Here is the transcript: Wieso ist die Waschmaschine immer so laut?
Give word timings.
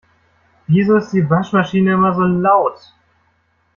Wieso 0.65 0.95
ist 0.97 1.11
die 1.11 1.29
Waschmaschine 1.29 1.93
immer 1.93 2.15
so 2.15 2.23
laut? 2.23 2.91